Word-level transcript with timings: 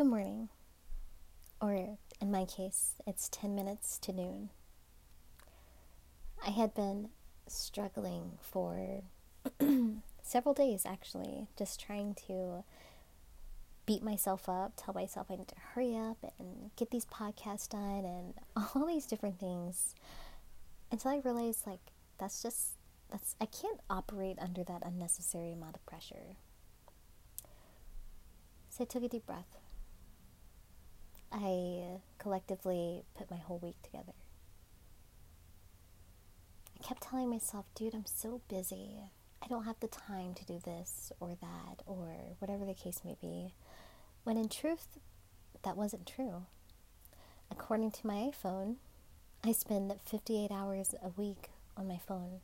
Good 0.00 0.06
morning. 0.06 0.48
Or 1.60 1.98
in 2.22 2.30
my 2.30 2.46
case, 2.46 2.94
it's 3.06 3.28
10 3.28 3.54
minutes 3.54 3.98
to 3.98 4.14
noon. 4.14 4.48
I 6.42 6.48
had 6.48 6.72
been 6.72 7.10
struggling 7.46 8.38
for 8.40 9.02
several 10.22 10.54
days 10.54 10.86
actually, 10.86 11.48
just 11.58 11.78
trying 11.78 12.14
to 12.28 12.64
beat 13.84 14.02
myself 14.02 14.48
up, 14.48 14.72
tell 14.74 14.94
myself 14.94 15.26
I 15.28 15.36
need 15.36 15.48
to 15.48 15.60
hurry 15.74 15.94
up 15.94 16.16
and 16.38 16.70
get 16.76 16.90
these 16.90 17.04
podcasts 17.04 17.68
done 17.68 18.06
and 18.06 18.32
all 18.74 18.86
these 18.86 19.04
different 19.04 19.38
things 19.38 19.94
until 20.90 21.10
I 21.10 21.20
realized 21.22 21.66
like 21.66 21.92
that's 22.16 22.42
just 22.42 22.70
that's 23.10 23.36
I 23.38 23.44
can't 23.44 23.80
operate 23.90 24.38
under 24.40 24.64
that 24.64 24.80
unnecessary 24.82 25.52
amount 25.52 25.76
of 25.76 25.84
pressure. 25.84 26.36
So 28.70 28.84
I 28.84 28.86
took 28.86 29.02
a 29.02 29.08
deep 29.08 29.26
breath. 29.26 29.58
I 31.32 32.00
collectively 32.18 33.04
put 33.16 33.30
my 33.30 33.36
whole 33.36 33.58
week 33.58 33.80
together. 33.82 34.12
I 36.78 36.82
kept 36.82 37.02
telling 37.02 37.30
myself, 37.30 37.66
dude, 37.74 37.94
I'm 37.94 38.06
so 38.06 38.40
busy. 38.48 38.98
I 39.42 39.46
don't 39.46 39.64
have 39.64 39.80
the 39.80 39.88
time 39.88 40.34
to 40.34 40.44
do 40.44 40.60
this 40.64 41.12
or 41.20 41.36
that 41.40 41.82
or 41.86 42.14
whatever 42.38 42.64
the 42.64 42.74
case 42.74 43.02
may 43.04 43.16
be. 43.20 43.54
When 44.24 44.36
in 44.36 44.48
truth, 44.48 44.98
that 45.62 45.76
wasn't 45.76 46.06
true. 46.06 46.46
According 47.50 47.90
to 47.92 48.06
my 48.06 48.30
iPhone, 48.32 48.76
I 49.44 49.52
spend 49.52 49.92
58 50.04 50.50
hours 50.50 50.94
a 51.02 51.08
week 51.08 51.50
on 51.76 51.88
my 51.88 51.98
phone. 52.06 52.40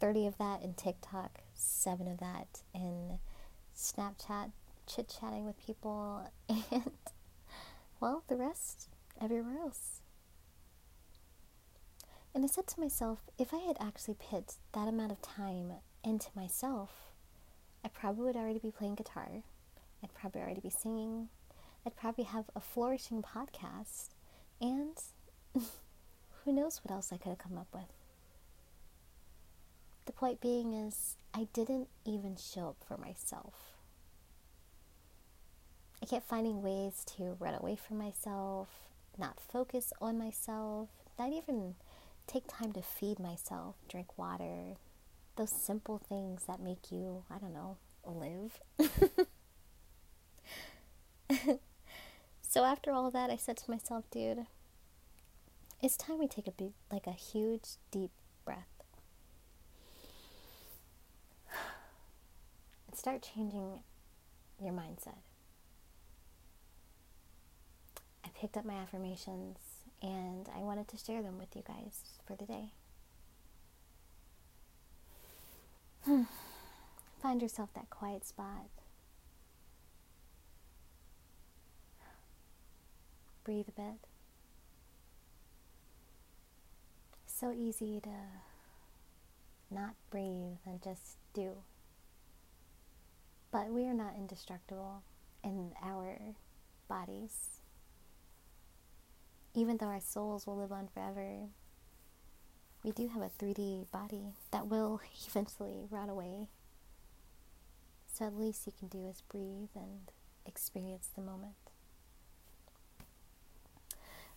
30 0.00 0.26
of 0.26 0.38
that 0.38 0.62
in 0.62 0.74
TikTok, 0.74 1.38
7 1.54 2.08
of 2.08 2.18
that 2.18 2.62
in 2.74 3.18
Snapchat, 3.76 4.52
chit 4.86 5.12
chatting 5.20 5.44
with 5.44 5.64
people, 5.64 6.28
and, 6.48 6.90
well, 8.02 8.24
the 8.26 8.34
rest 8.34 8.88
everywhere 9.20 9.56
else. 9.58 10.00
And 12.34 12.42
I 12.42 12.48
said 12.48 12.66
to 12.66 12.80
myself, 12.80 13.20
if 13.38 13.54
I 13.54 13.58
had 13.58 13.76
actually 13.78 14.14
put 14.14 14.54
that 14.72 14.88
amount 14.88 15.12
of 15.12 15.22
time 15.22 15.74
into 16.02 16.26
myself, 16.34 16.90
I 17.84 17.88
probably 17.88 18.24
would 18.24 18.36
already 18.36 18.58
be 18.58 18.72
playing 18.72 18.96
guitar. 18.96 19.44
I'd 20.02 20.14
probably 20.14 20.40
already 20.40 20.60
be 20.60 20.68
singing. 20.68 21.28
I'd 21.86 21.94
probably 21.94 22.24
have 22.24 22.46
a 22.56 22.60
flourishing 22.60 23.22
podcast. 23.22 24.08
And 24.60 24.98
who 26.44 26.52
knows 26.52 26.80
what 26.82 26.92
else 26.92 27.12
I 27.12 27.18
could 27.18 27.28
have 27.28 27.38
come 27.38 27.56
up 27.56 27.68
with. 27.72 27.92
The 30.06 30.12
point 30.12 30.40
being 30.40 30.72
is, 30.72 31.18
I 31.32 31.46
didn't 31.52 31.86
even 32.04 32.34
show 32.34 32.70
up 32.70 32.76
for 32.84 32.96
myself. 32.96 33.71
I 36.02 36.04
kept 36.04 36.28
finding 36.28 36.60
ways 36.62 37.04
to 37.16 37.36
run 37.38 37.54
away 37.54 37.76
from 37.76 37.96
myself, 37.98 38.68
not 39.16 39.38
focus 39.38 39.92
on 40.00 40.18
myself, 40.18 40.88
not 41.16 41.32
even 41.32 41.76
take 42.26 42.48
time 42.48 42.72
to 42.72 42.82
feed 42.82 43.20
myself, 43.20 43.76
drink 43.88 44.18
water, 44.18 44.74
those 45.36 45.52
simple 45.52 45.98
things 45.98 46.42
that 46.48 46.58
make 46.58 46.90
you, 46.90 47.22
I 47.30 47.38
don't 47.38 47.54
know, 47.54 47.76
live. 48.04 48.58
so 52.42 52.64
after 52.64 52.90
all 52.90 53.12
that, 53.12 53.30
I 53.30 53.36
said 53.36 53.56
to 53.58 53.70
myself, 53.70 54.02
dude, 54.10 54.46
it's 55.80 55.96
time 55.96 56.18
we 56.18 56.26
take 56.26 56.48
a 56.48 56.52
big, 56.52 56.72
like 56.90 57.06
a 57.06 57.12
huge, 57.12 57.76
deep 57.92 58.10
breath. 58.44 58.66
And 62.88 62.98
start 62.98 63.22
changing 63.22 63.84
your 64.60 64.72
mindset. 64.72 65.18
I 68.24 68.28
picked 68.34 68.56
up 68.56 68.64
my 68.64 68.74
affirmations 68.74 69.58
and 70.02 70.48
I 70.54 70.60
wanted 70.60 70.88
to 70.88 70.96
share 70.96 71.22
them 71.22 71.38
with 71.38 71.54
you 71.54 71.62
guys 71.66 72.18
for 72.26 72.36
today. 72.36 72.72
Hmm. 76.04 76.22
Find 77.20 77.40
yourself 77.40 77.70
that 77.74 77.88
quiet 77.90 78.26
spot. 78.26 78.66
Breathe 83.44 83.66
a 83.68 83.72
bit. 83.72 83.98
So 87.26 87.52
easy 87.52 88.00
to 88.00 88.10
not 89.70 89.94
breathe 90.10 90.58
and 90.66 90.82
just 90.82 91.16
do. 91.34 91.52
But 93.50 93.68
we 93.70 93.86
are 93.86 93.94
not 93.94 94.14
indestructible 94.16 95.02
in 95.44 95.72
our 95.82 96.18
bodies 96.88 97.61
even 99.54 99.76
though 99.76 99.86
our 99.86 100.00
souls 100.00 100.46
will 100.46 100.56
live 100.56 100.72
on 100.72 100.88
forever, 100.88 101.48
we 102.82 102.90
do 102.90 103.08
have 103.08 103.22
a 103.22 103.30
3D 103.30 103.90
body 103.90 104.34
that 104.50 104.66
will 104.66 105.00
eventually 105.26 105.84
rot 105.90 106.08
away. 106.08 106.48
So 108.12 108.26
at 108.26 108.38
least 108.38 108.66
you 108.66 108.72
can 108.78 108.88
do 108.88 109.06
is 109.06 109.22
breathe 109.22 109.70
and 109.74 110.10
experience 110.46 111.08
the 111.14 111.22
moment. 111.22 111.54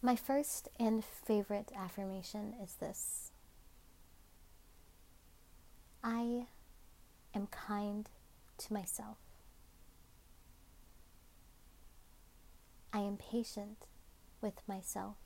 My 0.00 0.16
first 0.16 0.68
and 0.80 1.04
favorite 1.04 1.70
affirmation 1.76 2.54
is 2.62 2.74
this 2.74 3.30
I 6.02 6.46
am 7.34 7.46
kind 7.46 8.08
to 8.58 8.72
myself. 8.72 9.18
I 12.92 12.98
am 12.98 13.16
patient 13.16 13.86
with 14.42 14.60
myself. 14.66 15.16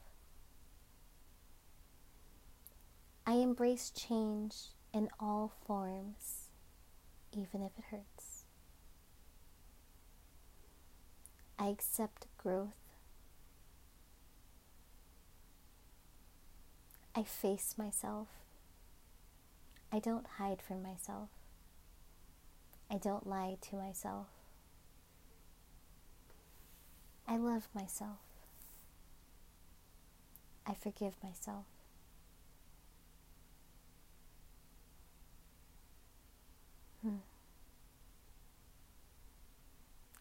I 3.26 3.32
embrace 3.32 3.90
change 3.90 4.54
in 4.92 5.08
all 5.18 5.52
forms, 5.66 6.50
even 7.32 7.62
if 7.62 7.72
it 7.76 7.84
hurts. 7.90 8.44
I 11.58 11.68
accept 11.68 12.26
growth. 12.38 12.68
I 17.16 17.22
face 17.22 17.74
myself. 17.78 18.28
I 19.90 19.98
don't 19.98 20.26
hide 20.38 20.60
from 20.60 20.82
myself. 20.82 21.30
I 22.90 22.98
don't 22.98 23.26
lie 23.26 23.56
to 23.70 23.76
myself. 23.76 24.26
I 27.26 27.36
love 27.38 27.68
myself. 27.74 28.18
I 30.66 30.74
forgive 30.74 31.14
myself. 31.22 31.64
Hmm. 37.02 37.16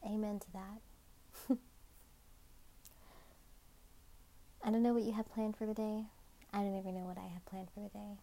Amen 0.05 0.39
to 0.39 0.51
that. 0.53 0.81
I 4.63 4.69
don't 4.71 4.83
know 4.83 4.93
what 4.93 5.03
you 5.03 5.13
have 5.13 5.31
planned 5.33 5.57
for 5.57 5.65
the 5.65 5.73
day. 5.73 6.05
I 6.53 6.59
don't 6.59 6.77
even 6.77 6.95
know 6.95 7.05
what 7.05 7.17
I 7.17 7.27
have 7.27 7.45
planned 7.45 7.69
for 7.73 7.79
the 7.79 7.89
day. 7.89 8.19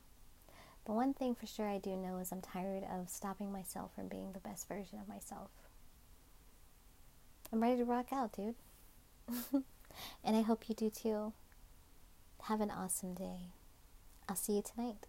But 0.84 0.94
one 0.94 1.14
thing 1.14 1.34
for 1.34 1.46
sure 1.46 1.68
I 1.68 1.78
do 1.78 1.96
know 1.96 2.18
is 2.18 2.32
I'm 2.32 2.40
tired 2.40 2.84
of 2.84 3.08
stopping 3.08 3.52
myself 3.52 3.94
from 3.94 4.08
being 4.08 4.32
the 4.32 4.40
best 4.40 4.68
version 4.68 4.98
of 5.00 5.08
myself. 5.08 5.50
I'm 7.52 7.62
ready 7.62 7.76
to 7.78 7.84
rock 7.84 8.12
out, 8.12 8.32
dude. 8.32 8.54
and 10.24 10.36
I 10.36 10.42
hope 10.42 10.68
you 10.68 10.74
do 10.74 10.90
too. 10.90 11.32
Have 12.46 12.60
an 12.60 12.72
awesome 12.72 13.14
day. 13.14 13.52
I'll 14.28 14.34
see 14.34 14.54
you 14.54 14.62
tonight. 14.62 15.06